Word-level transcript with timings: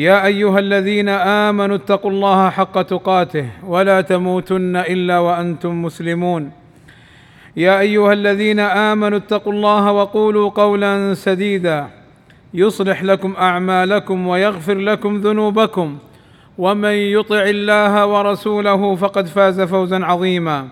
يا 0.00 0.26
أيها 0.26 0.58
الذين 0.58 1.08
آمنوا 1.08 1.76
اتقوا 1.76 2.10
الله 2.10 2.50
حق 2.50 2.82
تقاته 2.82 3.46
ولا 3.66 4.00
تموتن 4.00 4.76
إلا 4.76 5.18
وأنتم 5.18 5.82
مسلمون. 5.82 6.50
يا 7.56 7.80
أيها 7.80 8.12
الذين 8.12 8.60
آمنوا 8.60 9.18
اتقوا 9.18 9.52
الله 9.52 9.92
وقولوا 9.92 10.50
قولا 10.50 11.14
سديدا. 11.14 11.86
يصلح 12.54 13.02
لكم 13.02 13.34
أعمالكم 13.38 14.26
ويغفر 14.26 14.74
لكم 14.74 15.16
ذنوبكم. 15.16 15.98
ومن 16.58 16.92
يطع 16.92 17.42
الله 17.42 18.06
ورسوله 18.06 18.96
فقد 18.96 19.26
فاز 19.26 19.60
فوزا 19.60 20.04
عظيما. 20.04 20.68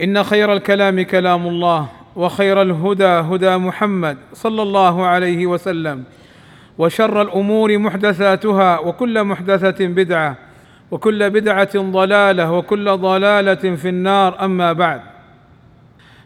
إن 0.00 0.22
خير 0.22 0.52
الكلام 0.52 1.02
كلام 1.02 1.46
الله 1.46 1.88
وخير 2.16 2.62
الهدى 2.62 3.04
هدى 3.04 3.56
محمد 3.56 4.16
صلى 4.32 4.62
الله 4.62 5.06
عليه 5.06 5.46
وسلم. 5.46 6.04
وشر 6.80 7.22
الأمور 7.22 7.78
محدثاتها 7.78 8.78
وكل 8.78 9.24
محدثة 9.24 9.86
بدعة 9.86 10.36
وكل 10.90 11.30
بدعة 11.30 11.78
ضلالة 11.78 12.52
وكل 12.52 12.96
ضلالة 12.96 13.76
في 13.76 13.88
النار 13.88 14.44
أما 14.44 14.72
بعد. 14.72 15.00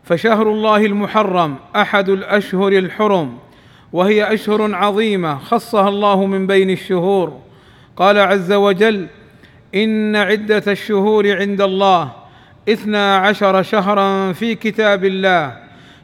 فشهر 0.04 0.52
الله 0.52 0.86
المحرم 0.86 1.56
أحد 1.76 2.08
الأشهر 2.08 2.72
الحرم 2.72 3.38
وهي 3.92 4.34
أشهر 4.34 4.74
عظيمة 4.74 5.38
خصها 5.38 5.88
الله 5.88 6.26
من 6.26 6.46
بين 6.46 6.70
الشهور. 6.70 7.38
قال 7.96 8.18
عز 8.18 8.52
وجل 8.52 9.06
إن 9.74 10.16
عدة 10.16 10.62
الشهور 10.72 11.36
عند 11.36 11.60
الله 11.60 12.12
اثنا 12.68 13.16
عشر 13.16 13.62
شهرا 13.62 14.32
في 14.32 14.54
كتاب 14.54 15.04
الله 15.04 15.56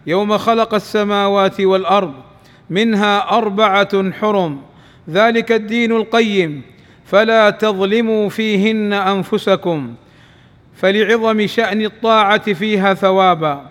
يوم 0.06 0.38
خلق 0.38 0.74
السماوات 0.74 1.60
والأرض 1.60 2.29
منها 2.70 3.38
أربعة 3.38 4.12
حرم 4.12 4.60
ذلك 5.10 5.52
الدين 5.52 5.92
القيم 5.92 6.62
فلا 7.06 7.50
تظلموا 7.50 8.28
فيهن 8.28 8.92
أنفسكم 8.92 9.94
فلعظم 10.76 11.46
شأن 11.46 11.84
الطاعة 11.84 12.52
فيها 12.52 12.94
ثوابا 12.94 13.66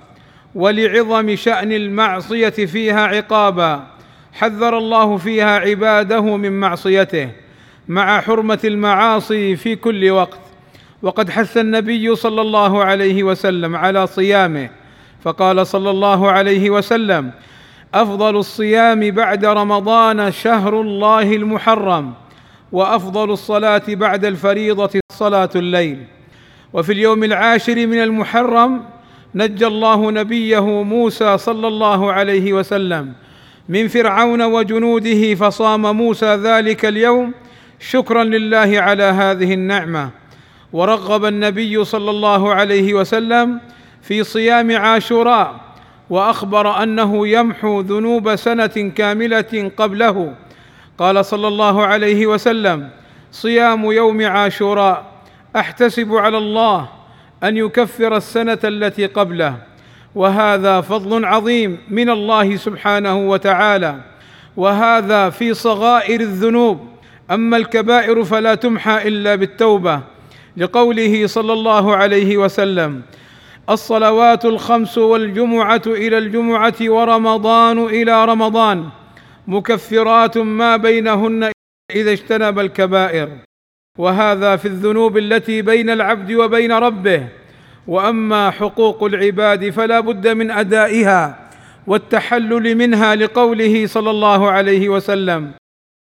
ولعظم 0.55 1.35
شأن 1.35 1.71
المعصية 1.71 2.49
فيها 2.49 3.01
عقابا 3.07 3.87
حذر 4.33 4.77
الله 4.77 5.17
فيها 5.17 5.59
عباده 5.59 6.21
من 6.37 6.59
معصيته 6.59 7.29
مع 7.87 8.21
حرمة 8.21 8.59
المعاصي 8.63 9.55
في 9.55 9.75
كل 9.75 10.09
وقت. 10.09 10.39
وقد 11.01 11.29
حث 11.29 11.57
النبي 11.57 12.15
صلى 12.15 12.41
الله 12.41 12.83
عليه 12.83 13.23
وسلم 13.23 13.75
على 13.75 14.07
صيامه 14.07 14.69
فقال 15.23 15.67
صلى 15.67 15.89
الله 15.89 16.31
عليه 16.31 16.69
وسلم 16.69 17.31
أفضل 17.93 18.37
الصيام 18.37 19.11
بعد 19.11 19.45
رمضان 19.45 20.31
شهر 20.31 20.81
الله 20.81 21.35
المحرم 21.35 22.13
وأفضل 22.71 23.31
الصلاة 23.31 23.81
بعد 23.87 24.25
الفريضة 24.25 24.99
صلاة 25.11 25.49
الليل. 25.55 26.03
وفي 26.73 26.91
اليوم 26.93 27.23
العاشر 27.23 27.87
من 27.87 28.03
المحرم 28.03 28.83
نجى 29.35 29.67
الله 29.67 30.11
نبيه 30.11 30.83
موسى 30.83 31.37
صلى 31.37 31.67
الله 31.67 32.11
عليه 32.11 32.53
وسلم 32.53 33.13
من 33.69 33.87
فرعون 33.87 34.41
وجنوده 34.41 35.35
فصام 35.35 35.95
موسى 35.97 36.35
ذلك 36.35 36.85
اليوم 36.85 37.33
شكرا 37.79 38.23
لله 38.23 38.79
على 38.81 39.03
هذه 39.03 39.53
النعمة. 39.53 40.09
ورغب 40.73 41.25
النبي 41.25 41.85
صلى 41.85 42.09
الله 42.11 42.53
عليه 42.53 42.93
وسلم 42.93 43.59
في 44.01 44.23
صيام 44.23 44.77
عاشوراء 44.77 45.68
وأخبر 46.09 46.83
أنه 46.83 47.27
يمحو 47.27 47.81
ذنوب 47.81 48.35
سنة 48.35 48.91
كاملة 48.95 49.71
قبله. 49.77 50.33
قال 50.97 51.25
صلى 51.25 51.47
الله 51.47 51.85
عليه 51.85 52.27
وسلم 52.27 52.89
صيام 53.31 53.91
يوم 53.91 54.25
عاشوراء 54.25 55.05
أحتسب 55.55 56.13
على 56.13 56.37
الله 56.37 56.89
أن 57.43 57.57
يكفر 57.57 58.17
السنة 58.17 58.59
التي 58.63 59.05
قبله 59.05 59.55
وهذا 60.15 60.81
فضل 60.81 61.25
عظيم 61.25 61.77
من 61.89 62.09
الله 62.09 62.55
سبحانه 62.55 63.29
وتعالى 63.29 63.95
وهذا 64.57 65.29
في 65.29 65.53
صغائر 65.53 66.19
الذنوب. 66.19 66.87
أما 67.31 67.57
الكبائر 67.57 68.23
فلا 68.23 68.55
تمحى 68.55 69.07
إلا 69.07 69.35
بالتوبة. 69.35 70.01
لقوله 70.57 71.27
صلى 71.27 71.53
الله 71.53 71.95
عليه 71.95 72.37
وسلم 72.37 73.01
الصلوات 73.69 74.45
الخمس 74.45 74.97
والجمعة 74.97 75.81
إلى 75.87 76.17
الجمعة 76.17 76.75
ورمضان 76.81 77.85
إلى 77.85 78.25
رمضان 78.25 78.89
مكفرات 79.47 80.37
ما 80.37 80.77
بينهن 80.77 81.51
إذا 81.95 82.11
اجتنب 82.11 82.59
الكبائر. 82.59 83.29
وهذا 83.97 84.55
في 84.55 84.67
الذنوب 84.67 85.17
التي 85.17 85.61
بين 85.61 85.89
العبد 85.89 86.31
وبين 86.31 86.71
ربه. 86.71 87.27
وأما 87.87 88.51
حقوق 88.51 89.03
العباد 89.03 89.69
فلا 89.69 89.99
بد 89.99 90.27
من 90.27 90.51
أدائها 90.51 91.49
والتحلل 91.87 92.75
منها 92.75 93.15
لقوله 93.15 93.87
صلى 93.87 94.09
الله 94.09 94.51
عليه 94.51 94.89
وسلم 94.89 95.51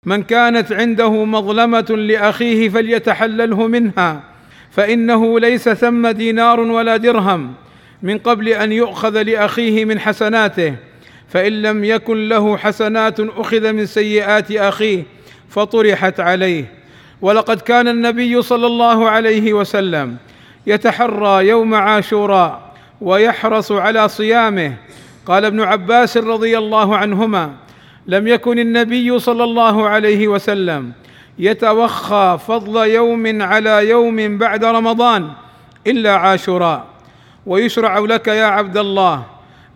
من 0.05 0.23
كانت 0.23 0.71
عنده 0.71 1.25
مظلمة 1.25 1.81
لأخيه 1.81 2.69
فليتحلله 2.69 3.67
منها 3.67 4.30
فإنه 4.71 5.39
ليس 5.39 5.69
ثم 5.69 6.07
دينار 6.07 6.59
ولا 6.59 6.97
درهم 6.97 7.53
من 8.03 8.17
قبل 8.17 8.49
أن 8.49 8.71
يؤخذ 8.71 9.21
لأخيه 9.21 9.85
من 9.85 9.99
حسناته 9.99 10.75
فإن 11.29 11.61
لم 11.61 11.83
يكن 11.83 12.29
له 12.29 12.57
حسنات 12.57 13.19
أخذ 13.19 13.73
من 13.73 13.85
سيئات 13.85 14.51
أخيه 14.51 15.03
فطرحت 15.49 16.19
عليه. 16.19 16.65
ولقد 17.21 17.61
كان 17.61 17.87
النبي 17.87 18.41
صلى 18.41 18.67
الله 18.67 19.09
عليه 19.09 19.53
وسلم 19.53 20.17
يتحرى 20.67 21.47
يوم 21.47 21.75
عاشوراء 21.75 22.73
ويحرص 23.01 23.71
على 23.71 24.09
صيامه. 24.09 24.73
قال 25.25 25.45
ابن 25.45 25.61
عباس 25.61 26.17
رضي 26.17 26.57
الله 26.57 26.97
عنهما 26.97 27.51
لم 28.07 28.27
يكن 28.27 28.59
النبي 28.59 29.19
صلى 29.19 29.43
الله 29.43 29.87
عليه 29.87 30.27
وسلم 30.27 30.91
يتوخى 31.39 32.37
فضل 32.47 32.87
يوم 32.89 33.41
على 33.41 33.89
يوم 33.89 34.37
بعد 34.37 34.65
رمضان 34.65 35.29
إلا 35.87 36.15
عاشوراء. 36.15 36.85
ويشرع 37.45 37.99
لك 37.99 38.27
يا 38.27 38.45
عبد 38.45 38.77
الله 38.77 39.23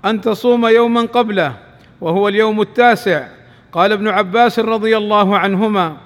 أن 0.05 0.21
تصوم 0.21 0.65
يوما 0.65 1.01
قبله 1.01 1.53
وهو 2.01 2.27
اليوم 2.27 2.61
التاسع. 2.61 3.27
قال 3.71 3.91
ابن 3.91 4.07
عباس 4.07 4.59
رضي 4.59 4.97
الله 4.97 5.37
عنهما 5.37 5.97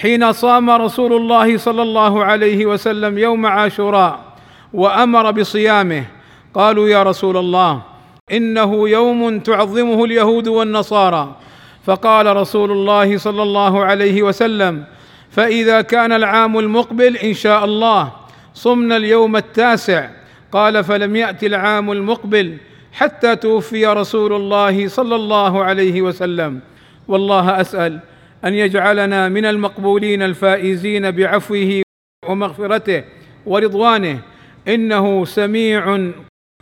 حين 0.00 0.32
صام 0.32 0.70
رسول 0.70 1.12
الله 1.12 1.56
صلى 1.56 1.82
الله 1.82 2.24
عليه 2.24 2.66
وسلم 2.66 3.18
يوم 3.18 3.46
عاشوراء 3.46 4.20
وأمر 4.72 5.30
بصيامه 5.30 6.04
قالوا 6.54 6.88
يا 6.88 7.02
رسول 7.02 7.36
الله 7.36 7.82
إنه 8.32 8.88
يوم 8.88 9.38
تعظمه 9.38 10.04
اليهود 10.04 10.48
والنصارى 10.48 11.36
فقال 11.88 12.36
رسول 12.36 12.70
الله 12.72 13.18
صلى 13.18 13.42
الله 13.42 13.84
عليه 13.84 14.22
وسلم 14.22 14.84
فإذا 15.30 15.80
كان 15.80 16.12
العام 16.12 16.58
المقبل 16.58 17.16
إن 17.16 17.34
شاء 17.34 17.64
الله 17.64 18.12
صمنا 18.54 18.96
اليوم 18.96 19.36
التاسع. 19.36 20.10
قال 20.52 20.84
فلم 20.84 21.16
يات 21.16 21.44
العام 21.44 21.92
المقبل 21.92 22.56
حتى 22.92 23.36
توفي 23.36 23.86
رسول 23.86 24.32
الله 24.32 24.88
صلى 24.88 25.16
الله 25.16 25.64
عليه 25.64 26.02
وسلم. 26.02 26.60
والله 27.08 27.60
أسأل 27.60 28.00
أن 28.44 28.54
يجعلنا 28.54 29.28
من 29.28 29.44
المقبولين 29.44 30.22
الفائزين 30.22 31.10
بعفوه 31.10 31.82
ومغفرته 32.28 33.04
ورضوانه 33.46 34.18
إنه 34.68 35.24
سميع 35.24 36.10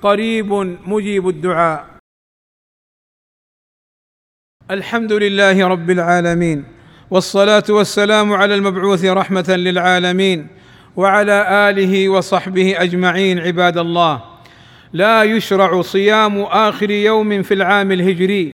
قريب 0.02 0.52
مجيب 0.86 1.28
الدعاء. 1.28 1.95
الحمد 4.70 5.12
لله 5.12 5.66
رب 5.68 5.90
العالمين 5.90 6.64
والصلاة 7.10 7.62
والسلام 7.68 8.32
على 8.32 8.54
المبعوث 8.54 9.04
رحمة 9.04 9.44
للعالمين 9.48 10.46
وعلى 10.96 11.70
آله 11.70 12.08
وصحبه 12.08 12.82
أجمعين 12.82 13.38
عباد 13.38 13.78
الله. 13.78 14.22
لا 14.92 15.22
يشرع 15.22 15.82
صيام 15.82 16.40
آخر 16.42 16.90
يوم 16.90 17.42
في 17.42 17.54
العام 17.54 17.92
الهجري 17.92 18.50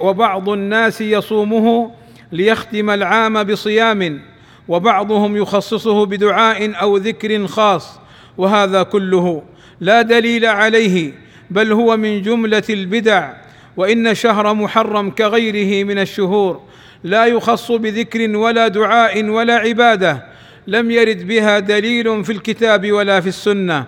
وبعض 0.00 0.48
الناس 0.48 1.00
يصومه 1.00 1.90
ليختم 2.32 2.90
العام 2.90 3.42
بصيام 3.44 4.20
وبعضهم 4.68 5.36
يخصصه 5.36 6.06
بدعاء 6.06 6.80
أو 6.82 6.96
ذكر 6.96 7.46
خاص 7.46 8.00
وهذا 8.38 8.82
كله 8.82 9.42
لا 9.80 10.02
دليل 10.02 10.46
عليه 10.46 11.12
بل 11.50 11.72
هو 11.72 11.96
من 11.96 12.22
جملة 12.22 12.62
البدع 12.70 13.43
وإن 13.76 14.14
شهر 14.14 14.54
محرم 14.54 15.10
كغيره 15.10 15.84
من 15.84 15.98
الشهور 15.98 16.62
لا 17.04 17.26
يخص 17.26 17.72
بذكر 17.72 18.36
ولا 18.36 18.68
دعاء 18.68 19.24
ولا 19.24 19.54
عبادة 19.54 20.26
لم 20.66 20.90
يرد 20.90 21.26
بها 21.26 21.58
دليل 21.58 22.24
في 22.24 22.32
الكتاب 22.32 22.92
ولا 22.92 23.20
في 23.20 23.28
السنة 23.28 23.86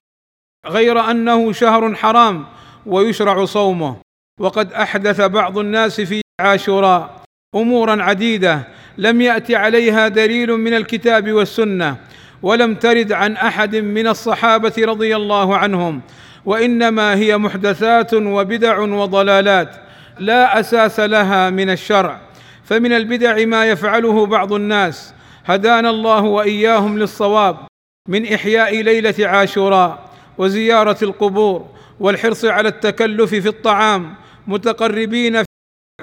غير 0.66 1.10
أنه 1.10 1.52
شهر 1.52 1.94
حرام 1.94 2.46
ويشرع 2.86 3.44
صومه. 3.44 3.96
وقد 4.40 4.72
أحدث 4.72 5.20
بعض 5.20 5.58
الناس 5.58 6.00
في 6.00 6.20
عاشوراء 6.40 7.22
أمورا 7.54 8.02
عديدة 8.02 8.68
لم 8.98 9.20
يات 9.20 9.50
عليها 9.50 10.08
دليل 10.08 10.52
من 10.52 10.74
الكتاب 10.74 11.32
والسنة 11.32 11.96
ولم 12.42 12.74
ترد 12.74 13.12
عن 13.12 13.32
أحد 13.32 13.76
من 13.76 14.06
الصحابة 14.06 14.74
رضي 14.78 15.16
الله 15.16 15.56
عنهم. 15.56 16.00
وإنما 16.46 17.14
هي 17.14 17.38
محدثات 17.38 18.14
وبدع 18.14 18.78
وضلالات 18.78 19.76
لا 20.18 20.60
أساس 20.60 21.00
لها 21.00 21.50
من 21.50 21.70
الشرع. 21.70 22.20
فمن 22.64 22.92
البدع 22.92 23.44
ما 23.44 23.66
يفعله 23.66 24.26
بعض 24.26 24.52
الناس. 24.52 25.14
هدانا 25.46 25.90
الله 25.90 26.20
وإياهم 26.20 26.98
للصواب 26.98 27.56
من 28.08 28.32
إحياء 28.32 28.82
ليلة 28.82 29.14
عاشوراء 29.28 30.10
وزيارة 30.38 30.96
القبور 31.02 31.66
والحرص 32.00 32.44
على 32.44 32.68
التكلف 32.68 33.34
في 33.34 33.48
الطعام 33.48 34.14
متقربين 34.46 35.42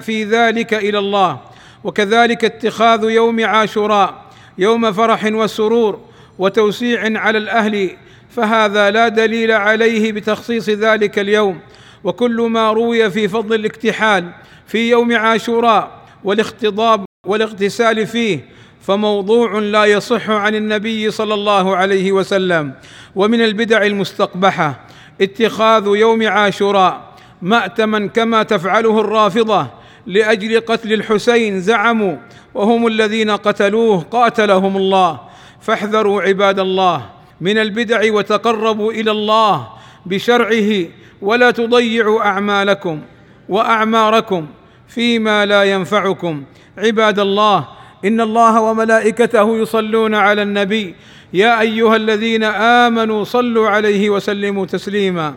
في 0.00 0.24
ذلك 0.24 0.74
إلى 0.74 0.98
الله. 0.98 1.40
وكذلك 1.84 2.44
اتخاذ 2.44 3.04
يوم 3.04 3.44
عاشوراء 3.44 4.24
يوم 4.58 4.92
فرح 4.92 5.24
وسرور 5.24 6.00
وتوسيع 6.38 7.20
على 7.20 7.38
الأهل 7.38 7.96
فهذا 8.36 8.90
لا 8.90 9.08
دليل 9.08 9.52
عليه 9.52 10.12
بتخصيص 10.12 10.68
ذلك 10.70 11.18
اليوم. 11.18 11.60
وكل 12.04 12.40
ما 12.40 12.72
روي 12.72 13.10
في 13.10 13.28
فضل 13.28 13.54
الاكتحال 13.54 14.30
في 14.66 14.90
يوم 14.90 15.16
عاشوراء 15.16 15.90
والاختضاب 16.24 17.04
والاغتسال 17.26 18.06
فيه 18.06 18.48
فموضوع 18.80 19.58
لا 19.58 19.84
يصح 19.84 20.30
عن 20.30 20.54
النبي 20.54 21.10
صلى 21.10 21.34
الله 21.34 21.76
عليه 21.76 22.12
وسلم. 22.12 22.72
ومن 23.14 23.40
البدع 23.44 23.82
المستقبحة 23.82 24.80
اتخاذ 25.20 25.86
يوم 25.86 26.28
عاشوراء 26.28 27.14
مأتما 27.42 28.06
كما 28.06 28.42
تفعله 28.42 29.00
الرافضة 29.00 29.66
لأجل 30.06 30.60
قتل 30.60 30.92
الحسين 30.92 31.60
زعموا 31.60 32.16
وهم 32.54 32.86
الذين 32.86 33.30
قتلوه 33.30 34.00
قاتلهم 34.00 34.76
الله. 34.76 35.20
فاحذروا 35.60 36.22
عباد 36.22 36.58
الله 36.58 37.13
من 37.40 37.58
البدع 37.58 38.12
وتقربوا 38.12 38.92
إلى 38.92 39.10
الله 39.10 39.68
بشرعه 40.06 40.86
ولا 41.22 41.50
تضيعوا 41.50 42.20
أعمالكم 42.20 43.00
وأعماركم 43.48 44.46
فيما 44.88 45.46
لا 45.46 45.64
ينفعكم. 45.64 46.44
عباد 46.78 47.18
الله 47.18 47.68
إن 48.04 48.20
الله 48.20 48.60
وملائكته 48.60 49.58
يصلون 49.58 50.14
على 50.14 50.42
النبي. 50.42 50.94
يا 51.32 51.60
أيها 51.60 51.96
الذين 51.96 52.44
آمنوا 52.44 53.24
صلوا 53.24 53.68
عليه 53.68 54.10
وسلموا 54.10 54.66
تسليما. 54.66 55.34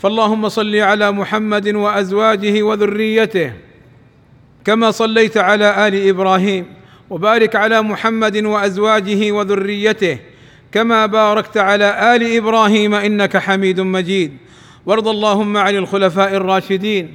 فاللهم 0.00 0.48
صل 0.48 0.76
على 0.76 1.12
محمد 1.12 1.68
وأزواجه 1.74 2.62
وذريته 2.62 3.52
كما 4.64 4.90
صليت 4.90 5.36
على 5.36 5.88
آل 5.88 6.08
إبراهيم 6.08 6.66
وبارك 7.10 7.56
على 7.56 7.82
محمد 7.82 8.44
وأزواجه 8.44 9.32
وذريته. 9.32 10.18
كما 10.74 11.06
باركت 11.06 11.56
على 11.56 12.16
آل 12.16 12.36
إبراهيم 12.36 12.94
إنك 12.94 13.36
حميد 13.36 13.80
مجيد. 13.80 14.36
وارض 14.86 15.08
اللهم 15.08 15.56
عن 15.56 15.76
الخلفاء 15.76 16.34
الراشدين 16.34 17.14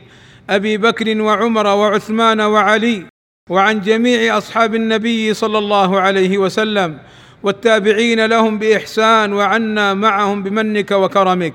أبي 0.50 0.78
بكر 0.78 1.22
وعمر 1.22 1.68
وعثمان 1.68 2.42
وعلي 2.42 3.04
وعن 3.50 3.82
جميع 3.82 4.38
أصحاب 4.38 4.76
النبي 4.76 5.34
صلى 5.34 5.58
الله 5.58 6.00
عليه 6.00 6.38
وسلم 6.38 6.98
والتابعين 7.44 8.26
لهم 8.26 8.60
بإحسان 8.60 9.34
وعنا 9.34 9.94
معهم 9.94 10.44
بمنك 10.44 10.92
وكرمك. 10.92 11.54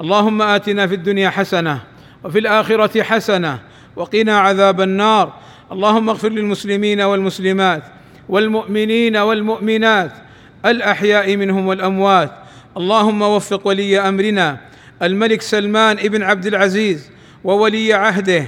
اللهم 0.00 0.42
آتنا 0.42 0.86
في 0.86 0.94
الدنيا 0.94 1.30
حسنة 1.30 1.80
وفي 2.24 2.38
الآخرة 2.38 3.02
حسنة 3.02 3.58
وقنا 3.96 4.38
عذاب 4.38 4.80
النار. 4.80 5.32
اللهم 5.72 6.08
اغفر 6.08 6.28
للمسلمين 6.28 7.00
والمسلمات 7.00 7.82
والمؤمنين 8.28 9.16
والمؤمنات 9.16 10.25
الأحياء 10.70 11.36
منهم 11.36 11.66
والأموات. 11.66 12.30
اللهم 12.76 13.22
وفق 13.22 13.66
ولي 13.66 13.98
أمرنا. 14.00 14.60
الملك 15.02 15.42
سلمان 15.42 15.96
بن 15.96 16.22
عبد 16.22 16.46
العزيز 16.46 17.10
وولي 17.44 17.92
عهده. 17.92 18.46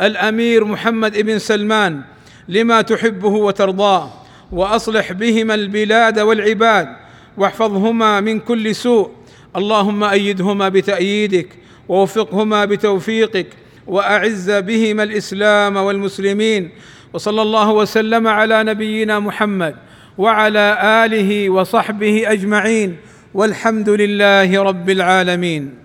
الأمير 0.00 0.64
محمد 0.64 1.18
بن 1.18 1.38
سلمان 1.38 2.00
لما 2.48 2.82
تحبه 2.82 3.28
وترضاه. 3.28 4.12
وأصلح 4.52 5.12
بهما 5.12 5.54
البلاد 5.54 6.18
والعباد. 6.18 6.88
واحفظهما 7.36 8.20
من 8.20 8.40
كل 8.40 8.74
سوء. 8.74 9.10
اللهم 9.56 10.04
أيدهما 10.04 10.68
بتأييدك 10.68 11.48
ووفقهما 11.88 12.64
بتوفيقك. 12.64 13.46
وأعز 13.86 14.50
بهما 14.50 15.02
الإسلام 15.02 15.76
والمسلمين. 15.76 16.70
وصلى 17.12 17.42
الله 17.42 17.70
وسلم 17.70 18.28
على 18.28 18.64
نبينا 18.64 19.20
محمد. 19.20 19.76
وعلى 20.18 20.78
آله 21.06 21.50
وصحبه 21.50 22.32
أجمعين 22.32 22.96
والحمد 23.34 23.88
لله 23.88 24.62
رب 24.62 24.90
العالمين 24.90 25.79